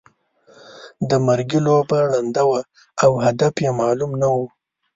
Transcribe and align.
د 1.09 1.11
مرګي 1.27 1.59
لوبه 1.65 1.97
ړنده 2.11 2.43
وه 2.49 2.61
او 3.03 3.11
هدف 3.25 3.53
یې 3.63 3.71
معلوم 3.79 4.11
نه 4.21 4.27
وو. 4.33 4.45